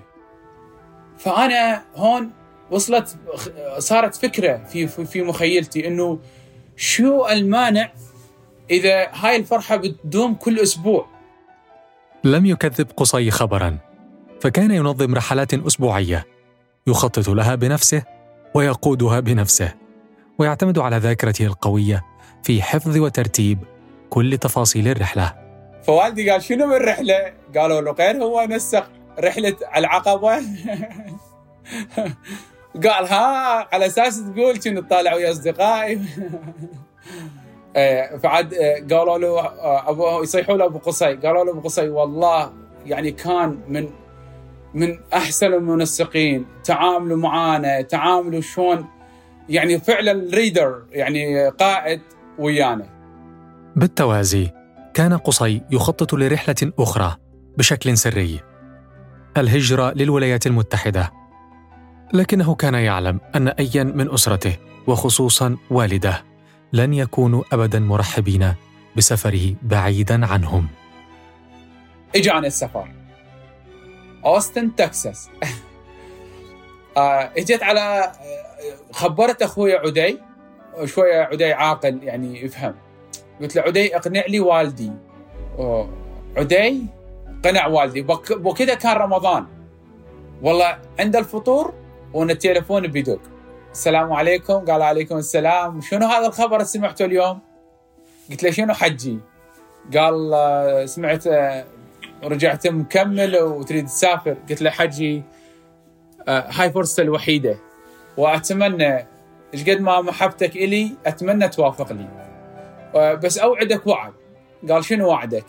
فأنا 1.18 1.84
هون 1.96 2.32
وصلت 2.72 3.18
صارت 3.78 4.16
فكرة 4.16 4.64
في 4.64 4.88
في 4.88 5.22
مخيلتي 5.22 5.88
إنه 5.88 6.20
شو 6.76 7.28
المانع 7.28 7.92
إذا 8.72 9.08
هاي 9.14 9.36
الفرحة 9.36 9.76
بتدوم 9.76 10.36
كل 10.36 10.60
أسبوع؟ 10.60 11.08
لم 12.24 12.46
يكذب 12.46 12.88
قصي 12.98 13.32
خبرا 13.32 13.78
فكان 14.42 14.72
ينظم 14.72 15.16
رحلات 15.16 15.54
أسبوعية. 15.54 16.33
يخطط 16.88 17.30
لها 17.30 17.56
بنفسه 17.56 18.04
ويقودها 18.54 19.20
بنفسه 19.20 19.74
ويعتمد 20.40 20.80
على 20.80 20.98
ذاكرته 20.98 21.46
القوية 21.46 22.04
في 22.44 22.62
حفظ 22.62 22.98
وترتيب 22.98 23.60
كل 24.10 24.38
تفاصيل 24.38 24.88
الرحلة. 24.88 25.34
فوالدي 25.84 26.30
قال 26.30 26.44
شنو 26.44 26.68
من 26.68 26.74
الرحله؟ 26.74 27.34
قالوا 27.58 27.82
له 27.82 27.92
غير 27.92 28.24
هو 28.24 28.46
نسق 28.50 28.90
رحلة 29.20 29.56
العقبة. 29.76 30.36
قال 32.84 33.06
ها 33.08 33.68
على 33.74 33.86
أساس 33.86 34.22
تقول 34.36 34.58
كنت 34.58 34.90
طالع 34.90 35.14
ويا 35.14 35.32
أصدقائي. 35.32 36.02
إيه، 37.76 38.18
فعاد 38.18 38.54
إيه، 38.54 38.88
قالوا 38.88 39.18
له 39.18 39.40
آه، 39.40 39.90
أبو 39.90 40.24
يصيحوا 40.24 40.58
له 40.58 40.66
أبو 40.66 40.78
قصي. 40.78 41.14
قالوا 41.14 41.44
له 41.44 41.52
أبو 41.52 41.60
قصي 41.60 41.90
والله 41.90 42.54
يعني 42.86 43.12
كان 43.12 43.60
من 43.68 43.90
من 44.74 45.00
أحسن 45.14 45.54
المنسقين. 45.54 46.46
تعاملوا 46.64 47.18
معانا 47.18 47.82
تعاملوا 47.82 48.42
شلون 48.42 48.86
يعني 49.50 49.80
فعلا 49.80 50.36
ريدر 50.36 50.84
يعني 50.92 51.50
قائد 51.50 52.02
ويانا. 52.40 52.86
بالتوازي 53.76 54.52
كان 54.94 55.18
قصي 55.18 55.62
يخطط 55.72 56.14
لرحلة 56.14 56.72
أخرى 56.80 57.16
بشكل 57.58 57.98
سري 57.98 58.40
الهجرة 59.38 59.94
للولايات 59.96 60.48
المتحدة. 60.48 61.12
لكنه 62.14 62.56
كان 62.56 62.74
يعلم 62.74 63.20
أن 63.36 63.48
ايا 63.48 63.84
من 63.84 64.14
أسرته 64.14 64.58
وخصوصا 64.88 65.58
والده 65.70 66.24
لن 66.74 66.94
يكونوا 66.94 67.44
ابدا 67.54 67.80
مرحبين 67.80 68.54
بسفره 68.98 69.56
بعيدا 69.62 70.26
عنهم. 70.26 70.68
اجاني 72.16 72.48
السفر. 72.48 73.03
اوستن 74.26 74.76
تكساس 74.76 75.30
آه، 76.98 77.32
اجيت 77.38 77.64
على 77.64 77.80
آه، 77.80 78.14
خبرت 78.92 79.42
أخوي 79.42 79.74
عدي 79.74 80.20
شوية 80.86 81.22
عدي 81.22 81.54
عاقل 81.54 82.04
يعني 82.04 82.44
يفهم. 82.44 82.76
قلت 83.42 83.56
له 83.56 83.62
عدي 83.62 83.96
اقنع 83.96 84.26
لي 84.28 84.40
والدي. 84.40 84.92
عدي 86.38 86.86
قنع 87.46 87.68
والدي. 87.68 88.06
وكذا 88.32 88.74
كان 88.74 88.98
رمضان. 88.98 89.46
والله 90.42 90.78
عند 91.00 91.16
الفطور 91.16 91.74
وأنا 92.14 92.32
التليفون 92.32 92.88
بيدق 92.88 93.20
السلام 93.72 94.14
عليكم. 94.14 94.54
قال 94.54 94.82
عليكم 94.82 95.18
السلام. 95.18 95.82
شنو 95.82 96.08
هذا 96.08 96.28
الخبر 96.28 96.56
اللي 96.56 96.66
سمعته 96.66 97.06
اليوم؟ 97.06 97.40
قلت 98.30 98.44
له 98.44 98.52
شنو 98.52 98.74
حجي؟ 98.74 99.20
قال 99.96 100.34
آه، 100.34 100.86
سمعت 100.86 101.24
رجعت 102.24 102.68
مكمل 102.68 103.38
وتريد 103.38 103.86
تسافر. 103.86 104.38
قلت 104.50 104.62
له 104.62 104.70
حجي 104.70 105.24
آه، 106.28 106.48
هاي 106.50 106.72
فرصتي 106.72 107.02
الوحيدة. 107.02 107.58
وأتمنى 108.18 109.08
إيش 109.54 109.70
قد 109.70 109.82
ما 109.82 110.02
محبتك 110.02 110.56
إلي 110.56 110.92
أتمنى 111.06 111.50
توافق 111.50 111.92
لي 111.94 112.08
آه، 112.96 113.14
بس 113.14 113.38
أوعدك 113.38 113.88
وعد. 113.88 114.14
قال 114.70 114.86
شنو 114.86 115.08
وعدك؟ 115.08 115.46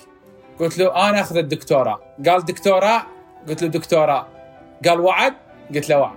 قلت 0.59 0.79
له 0.79 1.09
أنا 1.09 1.21
أخذ 1.21 1.37
الدكتوراه. 1.37 2.01
قال 2.27 2.45
دكتوراه؟ 2.45 3.03
قلت 3.49 3.63
له 3.63 3.69
دكتوراه. 3.69 4.27
قال 4.89 5.01
وعد؟ 5.01 5.35
قلت 5.75 5.89
له 5.89 5.99
وعد. 5.99 6.17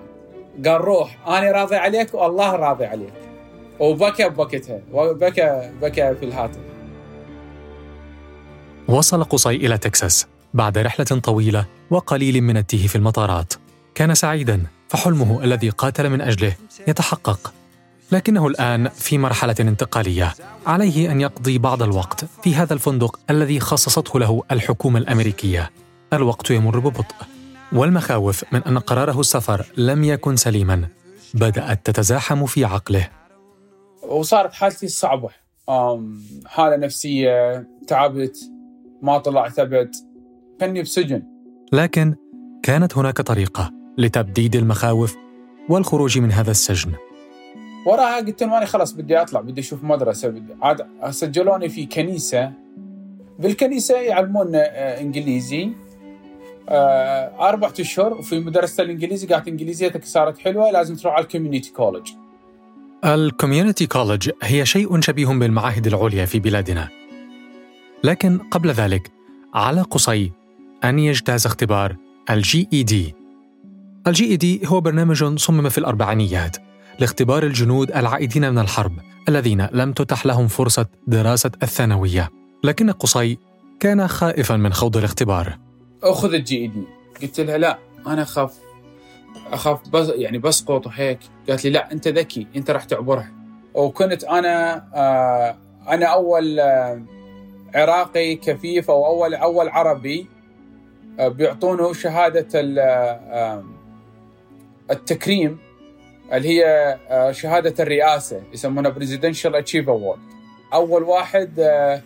قال 0.65 0.82
روح 0.82 1.28
أنا 1.28 1.52
راضي 1.52 1.76
عليك 1.76 2.13
والله 2.13 2.56
راضي 2.56 2.86
عليك. 2.86 3.13
وبكى 3.80 4.30
بوقتها. 4.30 4.80
بكى 4.93 5.72
بكى 5.82 6.15
في 6.15 6.26
الهاتف. 6.26 6.60
وصل 8.88 9.24
قصي 9.24 9.56
إلى 9.56 9.78
تكساس. 9.78 10.28
بعد 10.58 10.78
رحلة 10.78 11.06
طويلة 11.06 11.65
وقليل 11.89 12.41
من 12.41 12.58
التيه 12.58 12.88
في 12.88 12.96
المطارات. 12.96 13.54
كان 13.96 14.15
سعيدا 14.15 14.63
فحلمه 14.89 15.43
الذي 15.43 15.70
قاتل 15.70 16.10
من 16.10 16.22
أجله 16.22 16.54
يتحقق. 16.88 17.54
لكنه 18.12 18.48
الآن 18.48 18.89
في 18.89 19.17
مرحلة 19.17 19.56
انتقالية. 19.60 20.34
عليه 20.65 21.12
أن 21.12 21.22
يقضي 21.22 21.58
بعض 21.58 21.84
الوقت 21.84 22.26
في 22.43 22.56
هذا 22.56 22.74
الفندق 22.74 23.20
الذي 23.30 23.60
خصصته 23.60 24.20
له 24.20 24.43
الحكومة 24.52 25.00
الأمريكية. 25.00 25.72
الوقت 26.13 26.52
يمر 26.52 26.80
ببطء 26.80 27.15
والمخاوف 27.72 28.43
من 28.52 28.63
أن 28.63 28.80
قراره 28.80 29.20
السفر 29.20 29.65
لم 29.78 30.04
يكن 30.04 30.36
سليما. 30.36 30.88
بدأت 31.34 31.86
تتزاحم 31.86 32.46
في 32.46 32.65
عقله. 32.65 33.10
وصارت 34.08 34.54
حالتي 34.54 34.88
صعبة. 34.88 35.30
حالة 36.46 36.76
نفسية 36.76 37.67
تعبت 37.88 38.38
ما 39.02 39.17
طلعت 39.17 39.60
ابد. 39.60 39.96
كاني 40.60 40.82
بسجن 40.82 41.24
لكن 41.74 42.15
كانت 42.63 42.98
هناك 42.98 43.22
طريقة 43.22 43.72
لتبديد 43.98 44.56
المخاوف 44.56 45.15
والخروج 45.70 46.20
من 46.20 46.32
هذا 46.32 46.52
السجن. 46.52 46.91
وراها 47.86 48.17
قلت 48.17 48.43
لهم 48.43 48.54
أنا 48.54 48.65
خلاص 48.65 48.91
بدي 48.91 49.22
أطلع 49.22 49.41
بدي 49.41 49.62
أشوف 49.62 49.84
مدرسة 49.84 50.28
بدي 50.28 50.56
عاد 50.62 50.88
سجلوني 51.10 51.70
في 51.70 51.86
كنيسة. 51.86 52.52
بالكنيسة 53.39 53.98
يعلمونا 53.98 54.60
آه، 54.60 55.02
إنجليزي. 55.02 55.72
آه، 56.70 57.50
أربعة 57.50 57.74
أشهر 57.80 58.13
وفي 58.13 58.39
مدرسة 58.39 58.84
الإنجليزي 58.84 59.28
قالت 59.28 59.48
إنجليزيتك 59.48 60.06
صارت 60.06 60.38
حلوة 60.38 60.72
لازم 60.72 60.96
تروح 60.96 61.13
على 61.13 61.24
الكوميونيتي 61.24 61.72
كولج 61.72 62.10
ال 63.06 63.14
community 63.14 63.88
college 63.88 64.30
هي 64.43 64.65
شيء 64.65 65.02
شبيه 65.02 65.26
بالمعاهد 65.26 65.88
العليا 65.88 66.26
في 66.26 66.39
بلادنا. 66.39 66.89
لكن 68.04 68.38
قبل 68.38 68.70
ذلك 68.70 69.12
على 69.54 69.82
قصي 69.82 70.32
أن 70.84 71.00
يجتاز 71.00 71.46
اختبار 71.46 71.96
ال 72.30 72.70
GED 72.74 73.16
ال 74.08 74.26
GED 74.26 74.62
هو 74.66 74.82
برنامج 74.82 75.38
صمم 75.40 75.70
في 75.70 75.78
الأربعينيات 75.78 76.58
لاختبار 77.00 77.44
الجنود 77.44 77.92
العائدين 77.92 78.52
من 78.52 78.60
الحرب 78.60 79.00
الذين 79.30 79.68
لم 79.72 79.94
تتح 79.94 80.26
لهم 80.26 80.48
فرصة 80.48 80.86
دراسة 81.08 81.52
الثانوية. 81.63 82.30
لكن 82.63 82.92
قصي 82.92 83.38
كان 83.80 84.08
خائفا 84.08 84.56
من 84.56 84.74
خوض 84.74 84.98
الاختبار. 84.98 85.58
أخذ 86.04 86.34
ال 86.34 86.58
GED 86.58 86.84
قلت 87.22 87.40
لها 87.40 87.58
لا 87.58 87.78
أنا 88.08 88.22
أخاف. 88.22 88.54
أخاف 89.52 89.90
بس 89.90 90.10
يعني 90.10 90.38
بسقط 90.38 90.88
وهيك. 90.88 91.20
قالت 91.50 91.63
لي 91.63 91.70
لا 91.70 91.92
أنت 91.92 92.08
ذكي 92.08 92.48
أنت 92.56 92.72
راح 92.72 92.84
تعبرها. 92.84 93.32
وكنت 93.74 94.24
أنا 94.24 94.86
آه 94.96 95.58
أنا 95.90 96.06
أول 96.06 96.60
آه 96.60 97.02
عراقي 97.76 98.36
كفيف 98.36 98.92
أو 98.92 99.06
اول 99.06 99.36
أول 99.36 99.70
عربي 99.70 100.28
بيعطونه 101.20 101.94
شهادة 101.94 102.48
آه، 102.56 103.64
التكريم 104.92 105.58
اللي 106.34 106.50
هي 106.50 106.98
آه، 107.10 107.32
شهادة 107.32 107.84
الرئاسة 107.84 108.42
يسمونها 108.54 108.92
presidential 108.92 109.56
achieve 109.56 109.90
award 109.90 110.20
أول 110.74 111.04
واحد 111.04 111.60
آه، 111.60 112.02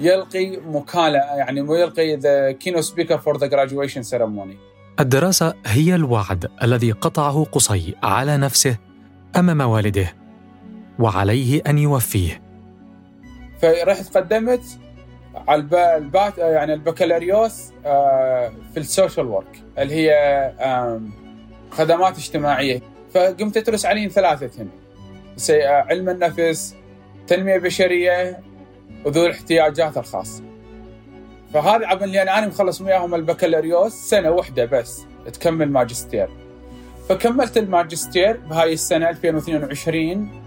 يلقي 0.00 0.56
مكالمة 0.56 1.18
يعني 1.18 1.60
يلقي 1.60 2.16
the 2.16 2.52
keynote 2.52 2.80
speaker 2.80 3.18
for 3.18 3.36
the 3.36 3.46
graduation 3.46 4.02
ceremony 4.02 4.56
الدراسة 5.00 5.54
هي 5.66 5.94
الوعد 5.94 6.50
الذي 6.62 6.92
قطعه 6.92 7.44
قصي 7.44 7.94
على 8.02 8.36
نفسه 8.36 8.76
أمام 9.36 9.60
والده 9.60 10.14
وعليه 10.98 11.62
أن 11.66 11.78
يوفيه. 11.78 12.42
فرحت 13.62 14.16
قدمت 14.16 14.62
البات 15.48 16.38
يعني 16.38 16.74
البكالوريوس 16.74 17.70
آه، 17.86 18.52
في 18.74 18.80
ال 18.80 18.87
social 18.87 19.26
work 19.26 19.62
اللي 19.78 19.94
هي 19.94 20.10
خدمات 21.70 22.18
اجتماعية. 22.18 22.80
فقمت 23.14 23.56
أدرس 23.56 23.86
عليهم 23.86 24.08
ثلاثة 24.08 24.66
آه، 25.50 25.66
علم 25.66 26.08
النفس 26.08 26.74
تنمية 27.26 27.58
بشرية 27.58 28.40
وذو 29.04 29.26
الاحتياجات 29.26 29.96
الخاصة. 29.96 30.42
فهذا 31.54 31.86
عمل 31.86 32.08
لي 32.08 32.22
أنا 32.22 32.46
مخلص 32.46 32.80
وياهم 32.80 33.14
البكالوريوس 33.14 33.92
سنة 33.92 34.30
واحدة 34.30 34.64
بس 34.64 35.02
تكمل 35.32 35.70
ماجستير. 35.70 36.28
فكملت 37.08 37.58
الماجستير 37.58 38.36
بهاي 38.36 38.72
السنة 38.72 39.08
2022 39.10 40.42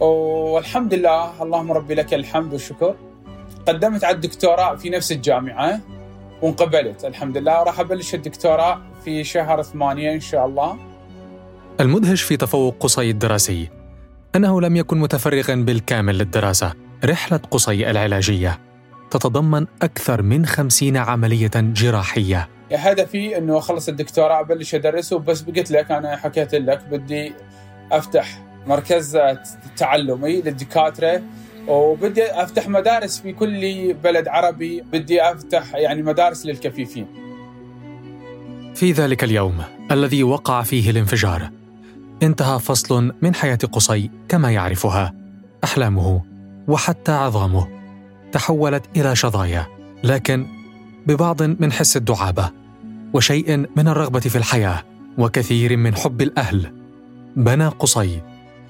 والحمد 0.00 0.94
لله 0.94 1.42
اللهم 1.42 1.72
ربي 1.72 1.94
لك 1.94 2.14
الحمد 2.14 2.52
والشكر. 2.52 2.94
قدمت 3.66 4.04
على 4.04 4.14
الدكتوراه 4.14 4.76
في 4.76 4.90
نفس 4.90 5.12
الجامعة 5.12 5.80
وانقبلت. 6.42 7.04
الحمد 7.04 7.36
لله. 7.38 7.60
وراح 7.60 7.80
أبلش 7.80 8.14
الدكتوراه 8.14 8.80
في 9.04 9.24
شهر 9.24 9.62
ثمانية 9.62 10.12
إن 10.12 10.20
شاء 10.20 10.46
الله. 10.46 10.76
المدهش 11.80 12.22
في 12.22 12.36
تفوق 12.36 12.76
قصي 12.80 13.10
الدراسي. 13.10 13.68
أنه 14.36 14.60
لم 14.60 14.76
يكن 14.76 14.98
متفرغا 14.98 15.54
بالكامل 15.54 16.18
للدراسة. 16.18 16.72
رحلة 17.04 17.40
قصي 17.50 17.90
العلاجية. 17.90 18.58
تتضمن 19.10 19.66
أكثر 19.82 20.22
من 20.22 20.46
خمسين 20.46 20.96
عملية 20.96 21.50
جراحية. 21.54 22.48
هدفي 22.72 23.38
أنه 23.38 23.58
أخلص 23.58 23.88
الدكتوراه 23.88 24.40
أبلش 24.40 24.74
أدرسه 24.74 25.18
بس 25.18 25.42
قلت 25.42 25.70
لك 25.70 25.90
أنا 25.90 26.16
حكيت 26.16 26.54
لك. 26.54 26.84
بدي 26.90 27.32
أفتح 27.92 28.42
مركز 28.66 29.18
تعلمي 29.76 30.40
للدكاترة. 30.40 31.22
وبدي 31.68 32.24
أفتح 32.24 32.68
مدارس 32.68 33.20
في 33.20 33.32
كل 33.32 33.94
بلد 33.94 34.28
عربي 34.28 34.82
بدي 34.92 35.22
أفتح 35.22 35.74
يعني 35.74 36.02
مدارس 36.02 36.46
للكفيفين. 36.46 37.06
في 38.74 38.92
ذلك 38.92 39.24
اليوم 39.24 39.62
الذي 39.90 40.22
وقع 40.22 40.62
فيه 40.62 40.90
الانفجار 40.90 41.50
انتهى 42.22 42.58
فصل 42.58 43.14
من 43.22 43.34
حياة 43.34 43.58
قصي 43.72 44.10
كما 44.28 44.52
يعرفها. 44.52 45.14
أحلامه 45.64 46.22
وحتى 46.68 47.12
عظامه 47.12 47.68
تحولت 48.32 48.84
إلى 48.96 49.16
شظايا 49.16 49.66
لكن 50.04 50.46
ببعض 51.06 51.42
من 51.42 51.72
حس 51.72 51.96
الدعابة 51.96 52.50
وشيء 53.14 53.56
من 53.76 53.88
الرغبة 53.88 54.20
في 54.20 54.36
الحياة 54.36 54.82
وكثير 55.18 55.76
من 55.76 55.94
حب 55.94 56.22
الأهل 56.22 56.72
بنى 57.36 57.68
قصي 57.68 58.20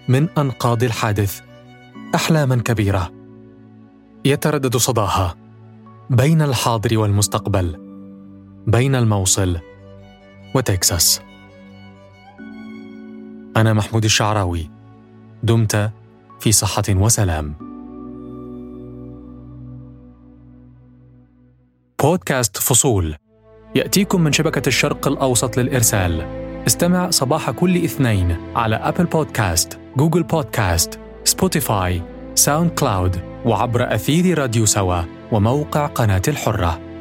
من 0.09 0.29
أنقاض 0.39 0.83
الحادث 0.83 1.41
أحلاما 2.15 2.57
كبيرة. 2.57 3.13
يتردد 4.25 4.77
صداها 4.77 5.35
بين 6.11 6.43
الحاضر 6.43 6.99
والمستقبل 6.99 7.77
بين 8.67 8.95
الموصل 8.95 9.59
وتكساس. 10.55 11.21
أنا 13.57 13.73
محمود 13.73 14.05
الشعراوي 14.05 14.71
دمت 15.43 15.91
في 16.41 16.53
صحة 16.53 16.83
وسلام. 16.91 17.55
بودكاست 22.03 22.57
فصول. 22.57 23.17
يأتيكم 23.75 24.21
من 24.21 24.33
شبكة 24.33 24.69
الشرق 24.69 25.09
الأوسط 25.09 25.57
للإرسال. 25.57 26.43
استمع 26.67 27.11
صباح 27.11 27.51
كل 27.51 27.77
اثنين 27.77 28.37
على 28.57 28.77
Apple 28.77 29.05
Podcast 29.05 29.81
Google 29.97 30.23
Podcast 30.23 31.02
Spotify 31.33 32.03
SoundCloud 32.35 33.17
وعبر 33.45 33.95
أثير 33.95 34.39
راديو 34.39 34.67
سوا 34.67 35.03
وموقع 35.33 35.87
قناة 35.87 36.23
الحرة. 36.29 36.92